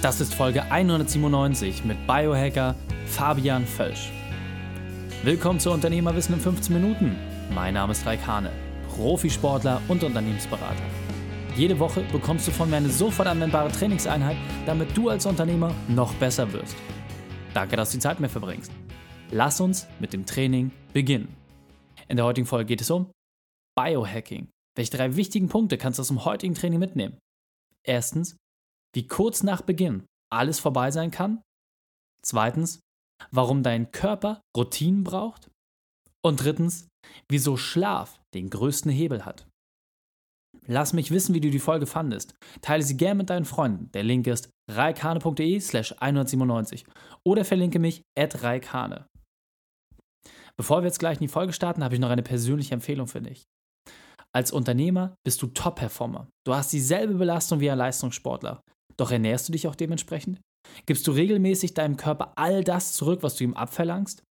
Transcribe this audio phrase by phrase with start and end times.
[0.00, 2.76] Das ist Folge 197 mit Biohacker
[3.06, 4.12] Fabian Völsch.
[5.24, 7.16] Willkommen zu Unternehmerwissen in 15 Minuten.
[7.52, 8.52] Mein Name ist Raik Hane,
[8.94, 10.84] Profisportler und Unternehmensberater.
[11.56, 14.36] Jede Woche bekommst du von mir eine sofort anwendbare Trainingseinheit,
[14.66, 16.76] damit du als Unternehmer noch besser wirst.
[17.52, 18.70] Danke, dass du die Zeit mit verbringst.
[19.32, 21.34] Lass uns mit dem Training beginnen.
[22.06, 23.10] In der heutigen Folge geht es um
[23.76, 24.46] Biohacking.
[24.76, 27.18] Welche drei wichtigen Punkte kannst du aus dem heutigen Training mitnehmen?
[27.82, 28.36] Erstens,
[28.98, 31.40] wie kurz nach Beginn alles vorbei sein kann.
[32.20, 32.80] Zweitens,
[33.30, 35.52] warum dein Körper Routinen braucht.
[36.20, 36.88] Und drittens,
[37.28, 39.46] wieso Schlaf den größten Hebel hat.
[40.66, 42.34] Lass mich wissen, wie du die Folge fandest.
[42.60, 43.88] Teile sie gern mit deinen Freunden.
[43.92, 46.84] Der Link ist reikane.de slash 197
[47.24, 49.06] oder verlinke mich at reikane.
[50.56, 53.22] Bevor wir jetzt gleich in die Folge starten, habe ich noch eine persönliche Empfehlung für
[53.22, 53.44] dich.
[54.34, 56.28] Als Unternehmer bist du Top-Performer.
[56.44, 58.60] Du hast dieselbe Belastung wie ein Leistungssportler.
[58.98, 60.40] Doch ernährst du dich auch dementsprechend?
[60.86, 64.22] Gibst du regelmäßig deinem Körper all das zurück, was du ihm abverlangst?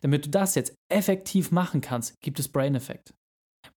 [0.00, 3.14] Damit du das jetzt effektiv machen kannst, gibt es Brain Effect.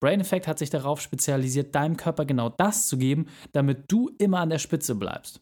[0.00, 4.40] Brain Effect hat sich darauf spezialisiert, deinem Körper genau das zu geben, damit du immer
[4.40, 5.40] an der Spitze bleibst.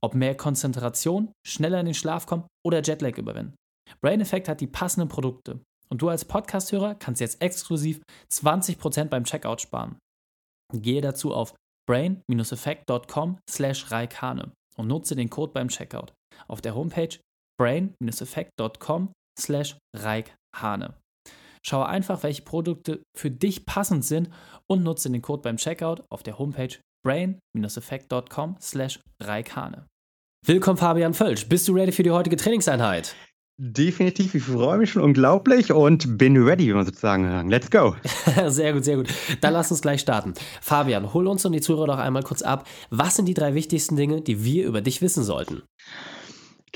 [0.00, 3.54] Ob mehr Konzentration, schneller in den Schlaf kommen oder Jetlag überwinden.
[4.00, 9.24] Brain Effect hat die passenden Produkte und du als Podcasthörer kannst jetzt exklusiv 20% beim
[9.24, 9.98] Checkout sparen.
[10.72, 11.54] Gehe dazu auf
[11.86, 16.12] brain-effect.com slash raikane und nutze den Code beim Checkout
[16.48, 17.18] auf der Homepage
[17.58, 20.94] brain-effect.com slash raikane.
[21.64, 24.30] Schaue einfach, welche Produkte für dich passend sind
[24.68, 29.86] und nutze den Code beim Checkout auf der Homepage brain-effect.com slash raikane.
[30.44, 33.16] Willkommen Fabian Völsch, bist du ready für die heutige Trainingseinheit?
[33.58, 37.48] Definitiv, ich freue mich schon unglaublich und bin ready, wie man sozusagen sagen.
[37.48, 37.96] Let's go.
[38.48, 39.08] sehr gut, sehr gut.
[39.40, 40.34] Dann lass uns gleich starten.
[40.60, 42.68] Fabian, hol uns und die Zuhörer doch einmal kurz ab.
[42.90, 45.62] Was sind die drei wichtigsten Dinge, die wir über dich wissen sollten?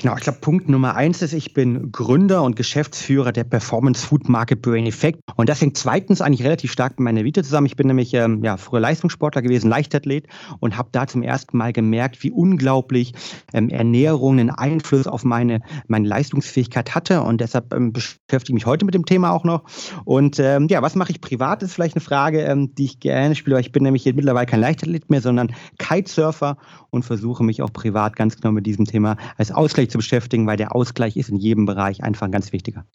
[0.01, 4.29] Genau, ich glaube, Punkt Nummer eins ist, ich bin Gründer und Geschäftsführer der Performance Food
[4.29, 5.19] Market Brain Effect.
[5.35, 7.67] Und das hängt zweitens eigentlich relativ stark mit meiner Vita zusammen.
[7.67, 10.25] Ich bin nämlich ähm, ja, früher Leistungssportler gewesen, Leichtathlet
[10.59, 13.13] und habe da zum ersten Mal gemerkt, wie unglaublich
[13.53, 17.21] ähm, Ernährung einen Einfluss auf meine, meine Leistungsfähigkeit hatte.
[17.21, 19.65] Und deshalb ähm, beschäftige ich mich heute mit dem Thema auch noch.
[20.03, 23.35] Und ähm, ja, was mache ich privat, ist vielleicht eine Frage, ähm, die ich gerne
[23.35, 26.57] spiele, weil ich bin nämlich mittlerweile kein Leichtathlet mehr, sondern Kitesurfer
[26.89, 30.57] und versuche mich auch privat ganz genau mit diesem Thema als Ausgleich zu beschäftigen, weil
[30.57, 32.85] der Ausgleich ist in jedem Bereich einfach ein ganz wichtiger.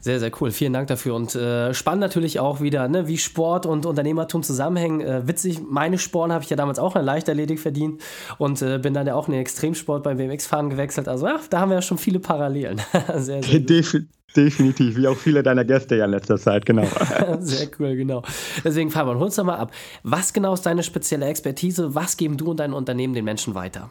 [0.00, 0.52] Sehr, sehr cool.
[0.52, 1.14] Vielen Dank dafür.
[1.14, 5.00] Und äh, spannend natürlich auch wieder, ne, wie Sport und Unternehmertum zusammenhängen.
[5.00, 8.00] Äh, witzig, meine Sporen habe ich ja damals auch in Leichtathletik verdient
[8.38, 11.08] und äh, bin dann ja auch in den Extremsport beim BMX-Fahren gewechselt.
[11.08, 12.80] Also ja, da haben wir ja schon viele Parallelen.
[13.16, 13.96] sehr, sehr Def
[14.36, 16.86] Definitiv, wie auch viele deiner Gäste ja in letzter Zeit, genau.
[17.40, 18.22] Sehr cool, genau.
[18.62, 19.72] Deswegen, Fabian, hol uns doch mal ab.
[20.02, 21.94] Was genau ist deine spezielle Expertise?
[21.94, 23.90] Was geben du und dein Unternehmen den Menschen weiter?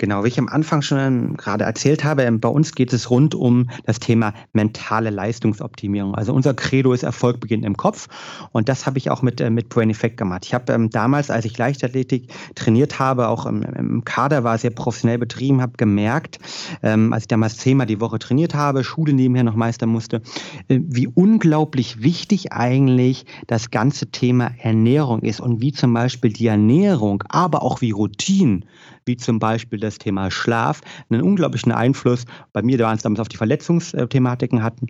[0.00, 3.68] Genau, wie ich am Anfang schon gerade erzählt habe, bei uns geht es rund um
[3.84, 6.14] das Thema mentale Leistungsoptimierung.
[6.14, 8.08] Also unser Credo ist Erfolg beginnt im Kopf
[8.50, 10.46] und das habe ich auch mit, äh, mit Brain Effect gemacht.
[10.46, 14.70] Ich habe ähm, damals, als ich Leichtathletik trainiert habe, auch im, im Kader war, sehr
[14.70, 16.38] professionell betrieben, habe gemerkt,
[16.82, 20.22] ähm, als ich damals zehnmal die Woche trainiert habe, Schule nebenher noch meistern musste,
[20.68, 26.46] äh, wie unglaublich wichtig eigentlich das ganze Thema Ernährung ist und wie zum Beispiel die
[26.46, 28.64] Ernährung, aber auch wie Routinen,
[29.06, 32.24] wie zum Beispiel das Thema Schlaf, einen unglaublichen Einfluss.
[32.52, 34.88] Bei mir waren es damals auf die Verletzungsthematiken hatten.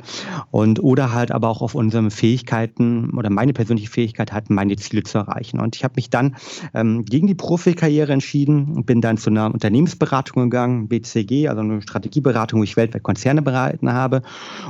[0.50, 5.02] Und oder halt aber auch auf unsere Fähigkeiten oder meine persönliche Fähigkeit hatten, meine Ziele
[5.02, 5.60] zu erreichen.
[5.60, 6.36] Und ich habe mich dann
[6.74, 11.82] ähm, gegen die Profikarriere entschieden und bin dann zu einer Unternehmensberatung gegangen, BCG, also eine
[11.82, 14.22] Strategieberatung, wo ich weltweit Konzerne beraten habe.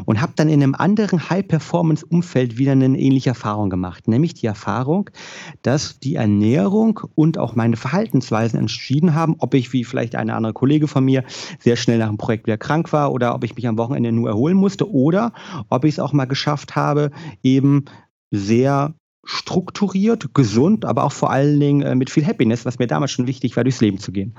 [0.05, 5.11] Und habe dann in einem anderen High-Performance-Umfeld wieder eine ähnliche Erfahrung gemacht, nämlich die Erfahrung,
[5.63, 10.53] dass die Ernährung und auch meine Verhaltensweisen entschieden haben, ob ich wie vielleicht ein andere
[10.53, 11.25] Kollege von mir
[11.59, 14.29] sehr schnell nach dem Projekt wieder krank war oder ob ich mich am Wochenende nur
[14.29, 15.33] erholen musste oder
[15.69, 17.11] ob ich es auch mal geschafft habe,
[17.43, 17.85] eben
[18.31, 23.13] sehr strukturiert, gesund, aber auch vor allen Dingen äh, mit viel Happiness, was mir damals
[23.13, 24.35] schon wichtig war, durchs Leben zu gehen.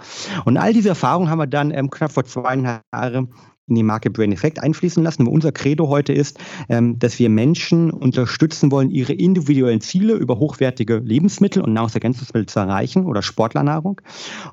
[0.45, 3.33] Und all diese Erfahrungen haben wir dann ähm, knapp vor zweieinhalb Jahren
[3.71, 5.27] in die Marke Brain Effect einfließen lassen.
[5.27, 6.37] Unser Credo heute ist,
[6.69, 12.59] ähm, dass wir Menschen unterstützen wollen, ihre individuellen Ziele über hochwertige Lebensmittel und Nahrungsergänzungsmittel zu
[12.59, 14.01] erreichen oder Sportlernahrung.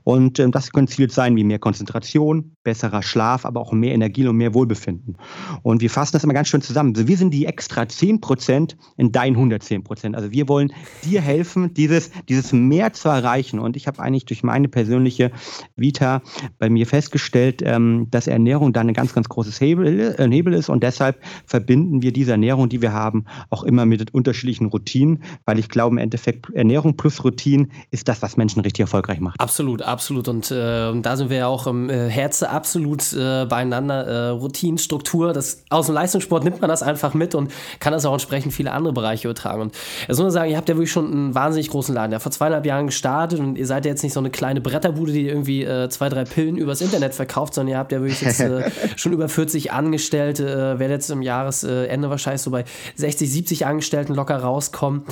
[0.04, 4.26] Und ähm, das können Ziele sein wie mehr Konzentration, besserer Schlaf, aber auch mehr Energie
[4.26, 5.16] und mehr Wohlbefinden.
[5.62, 6.94] Und wir fassen das immer ganz schön zusammen.
[6.94, 10.14] Also wir sind die extra 10 Prozent in dein 110 Prozent.
[10.14, 10.72] Also wir wollen
[11.04, 13.58] dir helfen, dieses, dieses mehr zu erreichen.
[13.58, 15.32] Und ich habe eigentlich durch meine persönliche
[15.74, 16.22] Vita
[16.58, 20.52] bei mir festgestellt, ähm, dass Ernährung da eine ganz ganz, ganz großes Hebel, äh, Hebel
[20.54, 20.68] ist.
[20.68, 21.16] Und deshalb
[21.46, 25.94] verbinden wir diese Ernährung, die wir haben, auch immer mit unterschiedlichen Routinen, weil ich glaube,
[25.94, 29.40] im Endeffekt Ernährung plus Routine ist das, was Menschen richtig erfolgreich macht.
[29.40, 30.28] Absolut, absolut.
[30.28, 34.06] Und äh, da sind wir ja auch im äh, Herzen absolut äh, beieinander.
[34.06, 37.50] Äh, Routine, Struktur, das, aus dem Leistungssport nimmt man das einfach mit und
[37.80, 39.62] kann das auch entsprechend viele andere Bereiche übertragen.
[39.62, 42.12] Und ich muss nur sagen, ihr habt ja wirklich schon einen wahnsinnig großen Laden.
[42.12, 45.12] Ja, vor zweieinhalb Jahren gestartet und ihr seid ja jetzt nicht so eine kleine Bretterbude,
[45.12, 48.40] die irgendwie äh, zwei, drei Pillen übers Internet verkauft, sondern ihr habt ja wirklich jetzt
[48.40, 52.64] äh, schon über 40 Angestellte, äh, werdet jetzt im Jahresende wahrscheinlich so bei
[52.96, 55.04] 60, 70 Angestellten locker rauskommen.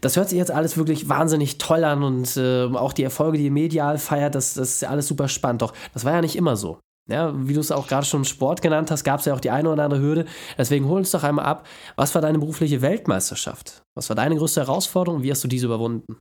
[0.00, 3.44] Das hört sich jetzt alles wirklich wahnsinnig toll an und äh, auch die Erfolge, die
[3.44, 5.62] ihr medial feiert, das, das ist ja alles super spannend.
[5.62, 6.78] Doch das war ja nicht immer so.
[7.06, 9.50] Ja, wie du es auch gerade schon Sport genannt hast, gab es ja auch die
[9.50, 10.24] eine oder andere Hürde.
[10.56, 11.66] Deswegen hol uns doch einmal ab,
[11.96, 13.82] was war deine berufliche Weltmeisterschaft?
[13.94, 16.18] Was war deine größte Herausforderung und wie hast du diese überwunden?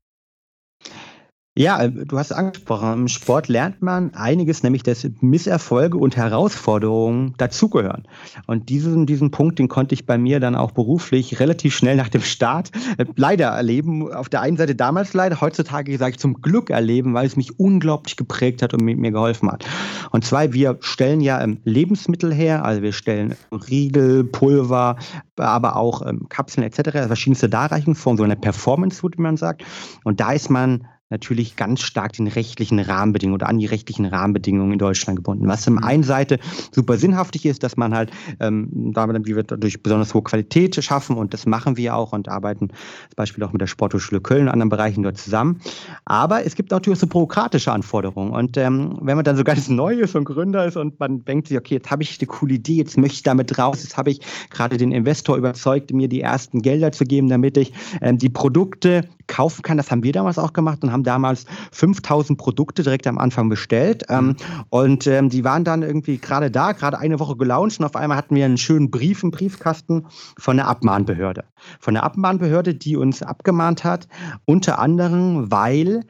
[1.56, 7.36] Ja, äh, du hast angesprochen, im Sport lernt man einiges, nämlich dass Misserfolge und Herausforderungen
[7.38, 8.08] dazugehören.
[8.48, 12.10] Und diesen, diesen Punkt, den konnte ich bei mir dann auch beruflich relativ schnell nach
[12.10, 14.12] dem Start äh, leider erleben.
[14.12, 17.60] Auf der einen Seite damals leider, heutzutage sage ich zum Glück erleben, weil es mich
[17.60, 19.64] unglaublich geprägt hat und mir geholfen hat.
[20.10, 24.96] Und zwar, wir stellen ja ähm, Lebensmittel her, also wir stellen Riegel, Pulver,
[25.38, 29.64] aber auch ähm, Kapseln etc., verschiedenste Darreichungsformen, so eine Performance wie man sagt.
[30.04, 34.74] Und da ist man natürlich ganz stark den rechtlichen Rahmenbedingungen oder an die rechtlichen Rahmenbedingungen
[34.74, 35.48] in Deutschland gebunden.
[35.48, 36.40] Was zum einen Seite
[36.72, 41.16] super sinnhaftig ist, dass man halt ähm, damit, wie wir dadurch besonders hohe Qualität schaffen
[41.18, 44.50] und das machen wir auch und arbeiten zum Beispiel auch mit der Sporthochschule Köln und
[44.50, 45.60] anderen Bereichen dort zusammen.
[46.06, 49.94] Aber es gibt natürlich so bürokratische Anforderungen und ähm, wenn man dann so ganz neu
[49.94, 52.78] ist und Gründer ist und man denkt sich, okay, jetzt habe ich eine coole Idee,
[52.78, 56.62] jetzt möchte ich damit raus, jetzt habe ich gerade den Investor überzeugt, mir die ersten
[56.62, 59.78] Gelder zu geben, damit ich ähm, die Produkte kaufen kann.
[59.78, 64.04] Das haben wir damals auch gemacht und haben damals 5000 Produkte direkt am Anfang bestellt.
[64.10, 64.36] Ähm,
[64.70, 68.18] und ähm, die waren dann irgendwie gerade da, gerade eine Woche gelauncht und auf einmal
[68.18, 71.46] hatten wir einen schönen Brief im Briefkasten von der Abmahnbehörde.
[71.80, 74.08] Von der Abmahnbehörde, die uns abgemahnt hat,
[74.46, 76.02] unter anderem, weil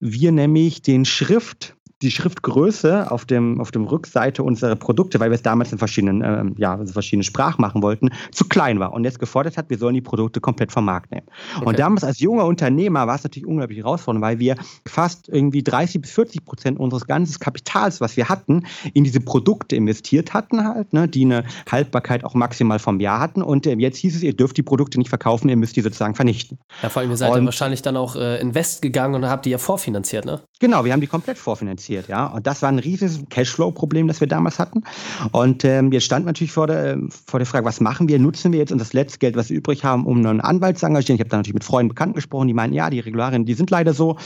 [0.00, 5.34] wir nämlich den Schrift die Schriftgröße auf dem, auf dem Rückseite unserer Produkte, weil wir
[5.34, 9.04] es damals in verschiedenen, äh, ja, also verschiedene Sprachen machen wollten, zu klein war und
[9.04, 11.26] jetzt gefordert hat, wir sollen die Produkte komplett vom Markt nehmen.
[11.56, 11.66] Okay.
[11.66, 14.56] Und damals als junger Unternehmer war es natürlich unglaublich herausfordernd, weil wir
[14.86, 18.64] fast irgendwie 30 bis 40 Prozent unseres ganzen Kapitals, was wir hatten,
[18.94, 23.42] in diese Produkte investiert hatten halt, ne, die eine Haltbarkeit auch maximal vom Jahr hatten
[23.42, 26.14] und äh, jetzt hieß es, ihr dürft die Produkte nicht verkaufen, ihr müsst die sozusagen
[26.14, 26.58] vernichten.
[26.82, 29.44] Ja, vor allem, ihr seid und, ja wahrscheinlich dann auch äh, invest gegangen und habt
[29.44, 30.40] die ja vorfinanziert, ne?
[30.60, 32.26] Genau, wir haben die komplett vorfinanziert passiert, ja.
[32.26, 34.84] Und das war ein riesiges Cashflow-Problem, das wir damals hatten.
[35.32, 38.18] Und ähm, jetzt stand natürlich vor der, vor der Frage, was machen wir?
[38.18, 41.16] Nutzen wir jetzt das letzte Geld, was wir übrig haben, um einen Anwalt zu engagieren?
[41.16, 43.70] Ich habe da natürlich mit Freunden, Bekannten gesprochen, die meinen, ja, die Regularien, die sind
[43.70, 44.16] leider so.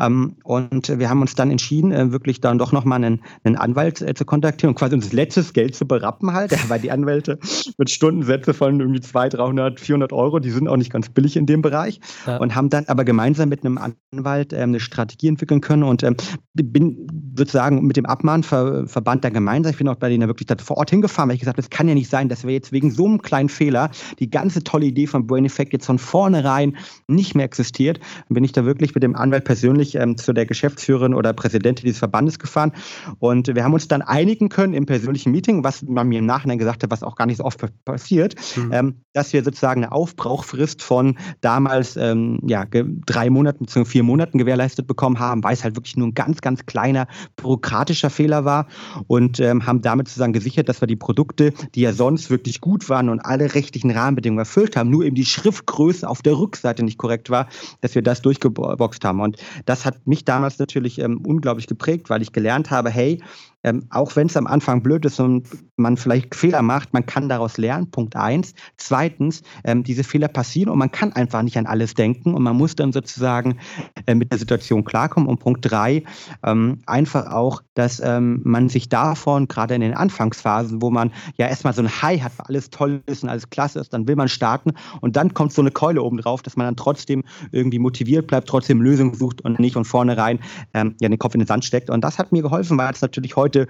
[0.00, 4.02] Ähm, und wir haben uns dann entschieden, äh, wirklich dann doch nochmal einen, einen Anwalt
[4.02, 7.38] äh, zu kontaktieren und quasi uns letztes Geld zu berappen halt, weil die Anwälte
[7.78, 11.46] mit Stundensätze von irgendwie 200, 300, 400 Euro, die sind auch nicht ganz billig in
[11.46, 12.00] dem Bereich.
[12.26, 12.38] Ja.
[12.38, 16.16] Und haben dann aber gemeinsam mit einem Anwalt ähm, eine Strategie entwickeln können und ähm,
[16.54, 16.95] bin
[17.36, 21.28] sozusagen mit dem Abmahnverband da gemeinsam, ich bin auch bei denen wirklich vor Ort hingefahren,
[21.28, 23.20] weil ich gesagt habe, es kann ja nicht sein, dass wir jetzt wegen so einem
[23.20, 26.76] kleinen Fehler die ganze tolle Idee von Brain Effect jetzt von vornherein
[27.08, 28.00] nicht mehr existiert.
[28.28, 31.84] Dann bin ich da wirklich mit dem Anwalt persönlich ähm, zu der Geschäftsführerin oder Präsidentin
[31.84, 32.72] dieses Verbandes gefahren
[33.18, 36.58] und wir haben uns dann einigen können im persönlichen Meeting, was man mir im Nachhinein
[36.58, 38.72] gesagt hat, was auch gar nicht so oft passiert, mhm.
[38.72, 43.84] ähm, dass wir sozusagen eine Aufbrauchfrist von damals ähm, ja, drei Monaten bzw.
[43.84, 48.10] vier Monaten gewährleistet bekommen haben, weil es halt wirklich nur ein ganz, ganz kleiner bürokratischer
[48.10, 48.66] Fehler war
[49.08, 52.88] und ähm, haben damit sozusagen gesichert, dass wir die Produkte, die ja sonst wirklich gut
[52.88, 56.98] waren und alle rechtlichen Rahmenbedingungen erfüllt haben, nur eben die Schriftgröße auf der Rückseite nicht
[56.98, 57.48] korrekt war,
[57.80, 59.20] dass wir das durchgeboxt haben.
[59.20, 63.20] Und das hat mich damals natürlich ähm, unglaublich geprägt, weil ich gelernt habe, hey,
[63.66, 67.28] ähm, auch wenn es am Anfang blöd ist und man vielleicht Fehler macht, man kann
[67.28, 68.54] daraus lernen, Punkt eins.
[68.76, 72.56] Zweitens, ähm, diese Fehler passieren und man kann einfach nicht an alles denken und man
[72.56, 73.58] muss dann sozusagen
[74.06, 75.28] äh, mit der Situation klarkommen.
[75.28, 76.04] Und Punkt drei,
[76.44, 81.48] ähm, einfach auch, dass ähm, man sich davon, gerade in den Anfangsphasen, wo man ja
[81.48, 84.14] erstmal so ein High hat, weil alles toll ist und alles klasse ist, dann will
[84.14, 87.80] man starten und dann kommt so eine Keule oben drauf, dass man dann trotzdem irgendwie
[87.80, 90.38] motiviert bleibt, trotzdem Lösungen sucht und nicht von vornherein
[90.72, 91.90] ähm, ja, den Kopf in den Sand steckt.
[91.90, 93.68] Und das hat mir geholfen, weil es natürlich heute heute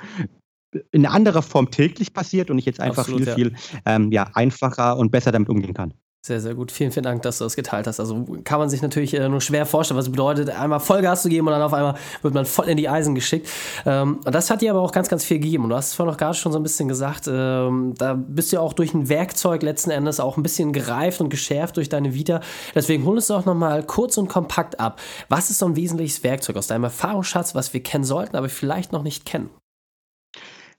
[0.93, 3.35] in anderer Form täglich passiert und ich jetzt einfach Absolut, viel, ja.
[3.35, 5.95] viel ähm, ja, einfacher und besser damit umgehen kann.
[6.27, 6.73] Sehr, sehr gut.
[6.73, 8.01] Vielen, vielen Dank, dass du das geteilt hast.
[8.01, 11.29] Also kann man sich natürlich äh, nur schwer vorstellen, was es bedeutet, einmal Vollgas zu
[11.29, 13.49] geben und dann auf einmal wird man voll in die Eisen geschickt.
[13.87, 15.63] Ähm, und das hat dir aber auch ganz, ganz viel gegeben.
[15.63, 18.51] Und du hast es vorhin noch gerade schon so ein bisschen gesagt, ähm, da bist
[18.51, 21.89] du ja auch durch ein Werkzeug letzten Endes auch ein bisschen gereift und geschärft durch
[21.89, 22.41] deine Vita.
[22.75, 25.01] Deswegen hol uns doch nochmal kurz und kompakt ab.
[25.29, 28.91] Was ist so ein wesentliches Werkzeug aus deinem Erfahrungsschatz, was wir kennen sollten, aber vielleicht
[28.91, 29.49] noch nicht kennen?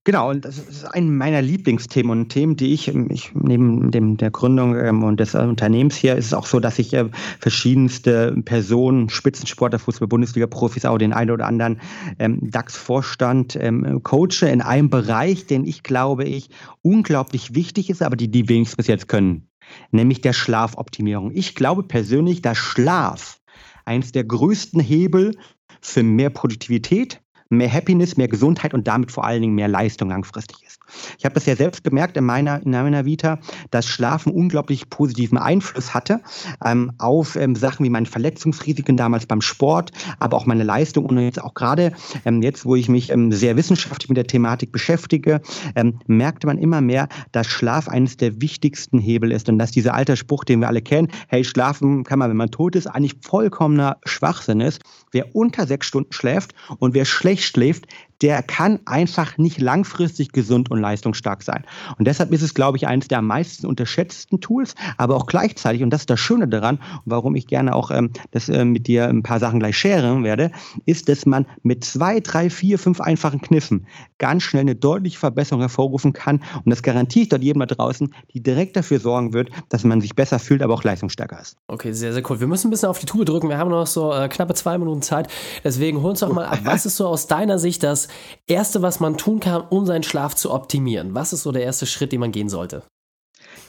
[0.07, 4.31] Genau, und das ist ein meiner Lieblingsthemen und Themen, die ich, ich neben dem, der
[4.31, 7.09] Gründung ähm, und des Unternehmens hier ist es auch so, dass ich äh,
[7.41, 11.81] verschiedenste Personen, Spitzensportler, Fußball, Bundesliga-Profis, auch den einen oder anderen
[12.19, 18.15] ähm, DAX-Vorstand ähm, coache in einem Bereich, den ich glaube ich unglaublich wichtig ist, aber
[18.15, 19.49] die die wenigstens bis jetzt können,
[19.91, 21.31] nämlich der Schlafoptimierung.
[21.33, 23.41] Ich glaube persönlich, dass Schlaf
[23.83, 25.35] eines der größten Hebel
[25.81, 30.63] für mehr Produktivität, mehr Happiness, mehr Gesundheit und damit vor allen Dingen mehr Leistung langfristig
[30.65, 30.79] ist.
[31.17, 33.39] Ich habe das ja selbst gemerkt in meiner, in meiner Vita,
[33.71, 36.21] dass Schlafen unglaublich positiven Einfluss hatte
[36.63, 41.17] ähm, auf ähm, Sachen wie meine Verletzungsrisiken damals beim Sport, aber auch meine Leistung und
[41.19, 41.93] jetzt auch gerade
[42.25, 45.41] ähm, jetzt, wo ich mich ähm, sehr wissenschaftlich mit der Thematik beschäftige,
[45.75, 49.93] ähm, merkte man immer mehr, dass Schlaf eines der wichtigsten Hebel ist und dass dieser
[49.93, 53.15] alte Spruch, den wir alle kennen, hey, schlafen kann man, wenn man tot ist, eigentlich
[53.21, 54.81] vollkommener Schwachsinn ist.
[55.11, 57.87] Wer unter sechs Stunden schläft und wer schlecht schläft,
[58.21, 61.63] der kann einfach nicht langfristig gesund und leistungsstark sein.
[61.97, 65.83] Und deshalb ist es, glaube ich, eines der am meisten unterschätzten Tools, aber auch gleichzeitig,
[65.83, 69.07] und das ist das Schöne daran, warum ich gerne auch ähm, das äh, mit dir
[69.07, 70.51] ein paar Sachen gleich sharen werde,
[70.85, 73.85] ist, dass man mit zwei, drei, vier, fünf einfachen Kniffen
[74.17, 76.41] ganz schnell eine deutliche Verbesserung hervorrufen kann.
[76.63, 80.01] Und das garantiere ich dort jedem da draußen, die direkt dafür sorgen wird, dass man
[80.01, 81.57] sich besser fühlt, aber auch leistungsstärker ist.
[81.67, 82.39] Okay, sehr, sehr cool.
[82.39, 83.49] Wir müssen ein bisschen auf die Tube drücken.
[83.49, 85.27] Wir haben noch so äh, knappe zwei Minuten Zeit.
[85.63, 86.59] Deswegen hol uns doch mal ab.
[86.63, 88.06] Was ist so aus deiner Sicht das
[88.45, 91.15] Erste, was man tun kann, um seinen Schlaf zu optimieren?
[91.15, 92.83] Was ist so der erste Schritt, den man gehen sollte?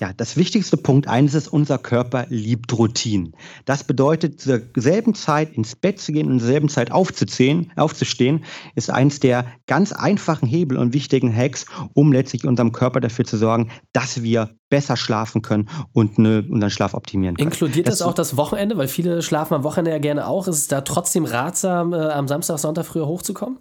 [0.01, 3.35] Ja, das wichtigste Punkt eines ist, unser Körper liebt Routinen.
[3.65, 8.45] Das bedeutet, zur selben Zeit ins Bett zu gehen und zur selben Zeit aufzustehen, aufzustehen,
[8.77, 13.37] ist eines der ganz einfachen Hebel und wichtigen Hacks, um letztlich unserem Körper dafür zu
[13.37, 17.49] sorgen, dass wir besser schlafen können und ne, unseren Schlaf optimieren können.
[17.49, 18.77] Inkludiert das, das auch das Wochenende?
[18.77, 20.47] Weil viele schlafen am Wochenende ja gerne auch.
[20.47, 23.59] Ist es da trotzdem ratsam, äh, am Samstag, Sonntag früher hochzukommen?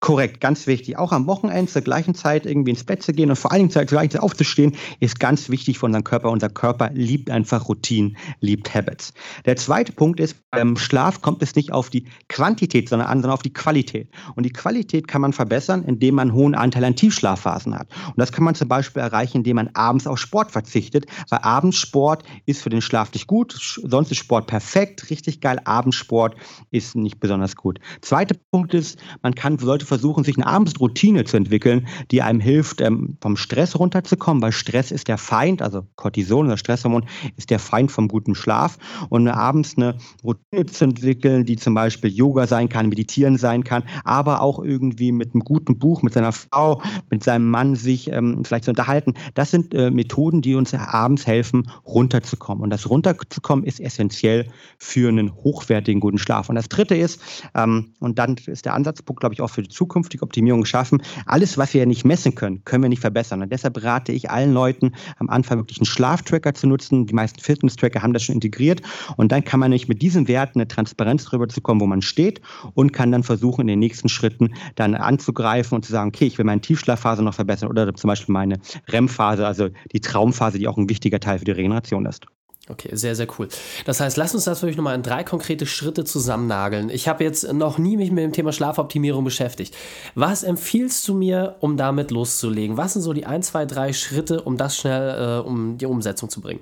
[0.00, 0.96] Korrekt, ganz wichtig.
[0.96, 3.70] Auch am Wochenende zur gleichen Zeit irgendwie ins Bett zu gehen und vor allen Dingen
[3.70, 6.30] zur gleichen Zeit aufzustehen, ist ganz wichtig für unseren Körper.
[6.30, 9.12] Unser Körper liebt einfach Routinen, liebt Habits.
[9.44, 13.32] Der zweite Punkt ist, beim Schlaf kommt es nicht auf die Quantität, sondern an, sondern
[13.32, 14.08] auf die Qualität.
[14.36, 17.88] Und die Qualität kann man verbessern, indem man einen hohen Anteil an Tiefschlafphasen hat.
[18.06, 22.24] Und das kann man zum Beispiel erreichen, indem man abends auf Sport verzichtet, weil Abendsport
[22.46, 25.60] ist für den Schlaf nicht gut, sonst ist Sport perfekt, richtig geil.
[25.64, 26.36] Abendsport
[26.70, 27.80] ist nicht besonders gut.
[28.00, 32.80] Zweiter Punkt ist, man kann, sollte versuchen, sich eine Abendsroutine zu entwickeln, die einem hilft,
[32.80, 37.06] ähm, vom Stress runterzukommen, weil Stress ist der Feind, also Cortison, das Stresshormon,
[37.36, 38.78] ist der Feind vom guten Schlaf.
[39.08, 43.82] Und abends eine Routine zu entwickeln, die zum Beispiel Yoga sein kann, Meditieren sein kann,
[44.04, 46.80] aber auch irgendwie mit einem guten Buch, mit seiner Frau,
[47.10, 49.14] mit seinem Mann sich ähm, vielleicht zu unterhalten.
[49.34, 52.62] Das sind äh, Methoden, die uns abends helfen, runterzukommen.
[52.62, 54.46] Und das runterzukommen ist essentiell
[54.78, 56.48] für einen hochwertigen guten Schlaf.
[56.48, 57.20] Und das dritte ist,
[57.56, 61.02] ähm, und dann ist der Ansatzpunkt, glaube ich, auch für die zukünftige Optimierung schaffen.
[61.24, 63.40] Alles, was wir ja nicht messen können, können wir nicht verbessern.
[63.40, 67.06] Und deshalb rate ich allen Leuten, am Anfang wirklich einen Schlaftracker zu nutzen.
[67.06, 68.82] Die meisten Fitness-Tracker haben das schon integriert.
[69.16, 72.02] Und dann kann man nicht mit diesen Werten eine Transparenz darüber zu kommen, wo man
[72.02, 72.42] steht
[72.74, 76.36] und kann dann versuchen, in den nächsten Schritten dann anzugreifen und zu sagen, okay, ich
[76.36, 78.58] will meine Tiefschlafphase noch verbessern oder zum Beispiel meine
[78.88, 82.26] REM-Phase, also die Traumphase, die auch ein wichtiger Teil für die Regeneration ist.
[82.70, 83.48] Okay, sehr, sehr cool.
[83.84, 86.88] Das heißt, lass uns das wirklich nochmal in drei konkrete Schritte zusammennageln.
[86.88, 89.76] Ich habe jetzt noch nie mich mit dem Thema Schlafoptimierung beschäftigt.
[90.14, 92.76] Was empfiehlst du mir, um damit loszulegen?
[92.76, 96.28] Was sind so die ein, zwei, drei Schritte, um das schnell, äh, um die Umsetzung
[96.30, 96.60] zu bringen?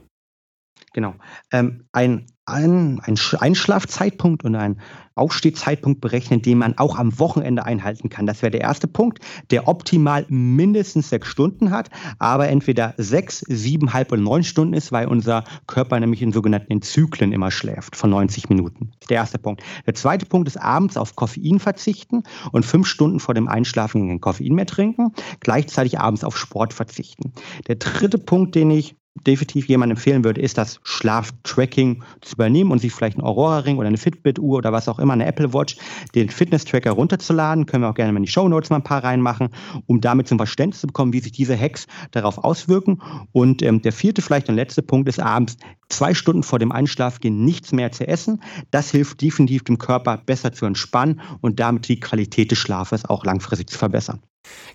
[0.95, 1.15] Genau.
[1.53, 4.81] Ähm, ein, ein, ein Einschlafzeitpunkt und ein
[5.19, 8.27] Aufstehzeitpunkt berechnen, den man auch am Wochenende einhalten kann.
[8.27, 9.19] Das wäre der erste Punkt,
[9.51, 14.93] der optimal mindestens sechs Stunden hat, aber entweder sechs, sieben, halb oder neun Stunden ist,
[14.93, 18.93] weil unser Körper nämlich in sogenannten Zyklen immer schläft von 90 Minuten.
[19.09, 19.63] Der erste Punkt.
[19.87, 24.21] Der zweite Punkt ist abends auf Koffein verzichten und fünf Stunden vor dem Einschlafen kein
[24.21, 27.33] Koffein mehr trinken, gleichzeitig abends auf Sport verzichten.
[27.67, 32.81] Der dritte Punkt, den ich definitiv jemand empfehlen würde, ist das Schlaftracking zu übernehmen und
[32.81, 35.77] sich vielleicht einen Aurora-Ring oder eine Fitbit-Uhr oder was auch immer, eine Apple Watch,
[36.15, 37.67] den Fitness-Tracker runterzuladen.
[37.67, 39.49] Können wir auch gerne mal in die Show Notes mal ein paar reinmachen,
[39.87, 43.01] um damit zum Verständnis zu bekommen, wie sich diese Hacks darauf auswirken.
[43.33, 45.57] Und ähm, der vierte, vielleicht und letzte Punkt ist abends
[45.89, 48.43] zwei Stunden vor dem Einschlafgehen nichts mehr zu essen.
[48.71, 53.25] Das hilft definitiv dem Körper besser zu entspannen und damit die Qualität des Schlafes auch
[53.25, 54.21] langfristig zu verbessern.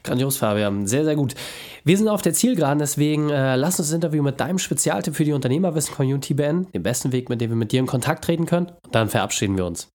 [0.03, 0.87] Grandios, Fabian.
[0.87, 1.35] Sehr, sehr gut.
[1.83, 5.25] Wir sind auf der Zielgeraden, deswegen äh, lass uns das Interview mit deinem Spezialtipp für
[5.25, 6.71] die Unternehmerwissen-Community beenden.
[6.71, 8.67] Den besten Weg, mit dem wir mit dir in Kontakt treten können.
[8.83, 9.89] Und dann verabschieden wir uns.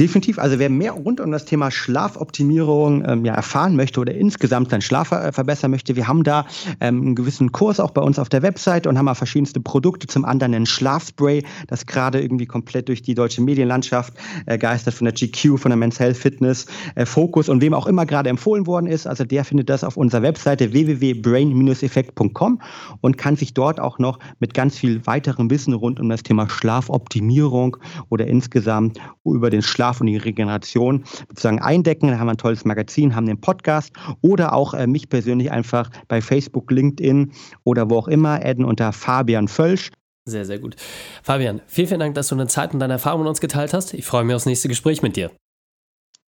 [0.00, 0.38] Definitiv.
[0.38, 4.80] Also wer mehr rund um das Thema Schlafoptimierung ähm, ja, erfahren möchte oder insgesamt seinen
[4.80, 6.46] Schlaf äh, verbessern möchte, wir haben da
[6.80, 10.06] ähm, einen gewissen Kurs auch bei uns auf der Website und haben auch verschiedenste Produkte.
[10.06, 14.14] Zum anderen ein Schlafspray, das gerade irgendwie komplett durch die deutsche Medienlandschaft
[14.46, 17.86] äh, geistert von der GQ, von der Men's Health Fitness, äh, Focus und wem auch
[17.86, 19.06] immer gerade empfohlen worden ist.
[19.06, 22.62] Also der findet das auf unserer Webseite www.brain-effekt.com
[23.02, 26.48] und kann sich dort auch noch mit ganz viel weiterem Wissen rund um das Thema
[26.48, 27.76] Schlafoptimierung
[28.08, 32.08] oder insgesamt über den Schlaf Schlaf und die Regeneration sozusagen eindecken.
[32.08, 35.90] Da haben wir ein tolles Magazin, haben den Podcast oder auch äh, mich persönlich einfach
[36.06, 37.32] bei Facebook, LinkedIn
[37.64, 39.90] oder wo auch immer adden unter Fabian Völsch.
[40.24, 40.76] Sehr, sehr gut.
[41.24, 43.92] Fabian, vielen, vielen Dank, dass du eine Zeit und deine Erfahrungen mit uns geteilt hast.
[43.92, 45.32] Ich freue mich aufs nächste Gespräch mit dir.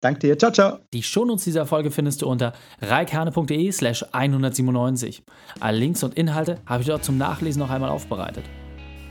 [0.00, 0.38] Danke dir.
[0.38, 0.78] Ciao, ciao.
[0.92, 5.25] Die Shownotes dieser Folge findest du unter reikane.de slash 197.
[5.59, 8.45] Alle Links und Inhalte habe ich dort zum Nachlesen noch einmal aufbereitet.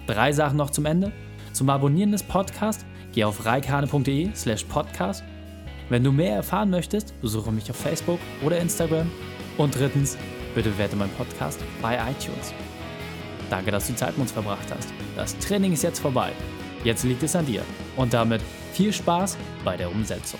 [0.08, 1.12] Drei Sachen noch zum Ende.
[1.52, 5.24] Zum Abonnieren des Podcasts Geh auf reikane.de slash podcast.
[5.90, 9.10] Wenn du mehr erfahren möchtest, besuche mich auf Facebook oder Instagram.
[9.58, 10.18] Und drittens,
[10.54, 12.54] bitte bewerte meinen Podcast bei iTunes.
[13.50, 14.90] Danke, dass du Zeit mit uns verbracht hast.
[15.16, 16.32] Das Training ist jetzt vorbei.
[16.84, 17.64] Jetzt liegt es an dir.
[17.98, 18.42] Und damit
[18.74, 20.40] viel Spaß bei der Umsetzung.